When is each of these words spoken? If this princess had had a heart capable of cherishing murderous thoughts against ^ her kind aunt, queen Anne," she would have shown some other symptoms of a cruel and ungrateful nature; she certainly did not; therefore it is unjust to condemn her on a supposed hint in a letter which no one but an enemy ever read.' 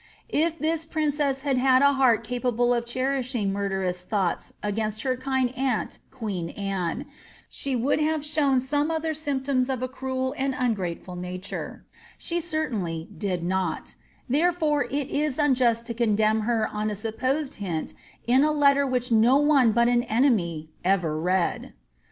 If 0.29 0.57
this 0.57 0.83
princess 0.83 1.41
had 1.41 1.59
had 1.59 1.83
a 1.83 1.93
heart 1.93 2.23
capable 2.23 2.73
of 2.73 2.87
cherishing 2.87 3.53
murderous 3.53 4.03
thoughts 4.03 4.51
against 4.63 5.01
^ 5.01 5.03
her 5.03 5.15
kind 5.15 5.53
aunt, 5.55 5.99
queen 6.09 6.49
Anne," 6.49 7.05
she 7.51 7.75
would 7.75 7.99
have 7.99 8.25
shown 8.25 8.59
some 8.59 8.89
other 8.89 9.13
symptoms 9.13 9.69
of 9.69 9.83
a 9.83 9.87
cruel 9.87 10.33
and 10.39 10.55
ungrateful 10.57 11.15
nature; 11.15 11.85
she 12.17 12.41
certainly 12.41 13.09
did 13.15 13.43
not; 13.43 13.93
therefore 14.27 14.85
it 14.89 15.11
is 15.11 15.37
unjust 15.37 15.85
to 15.85 15.93
condemn 15.93 16.41
her 16.49 16.67
on 16.69 16.89
a 16.89 16.95
supposed 16.95 17.57
hint 17.61 17.93
in 18.25 18.43
a 18.43 18.51
letter 18.51 18.87
which 18.87 19.11
no 19.11 19.37
one 19.37 19.71
but 19.71 19.87
an 19.87 20.01
enemy 20.05 20.71
ever 20.83 21.15
read.' 21.15 21.73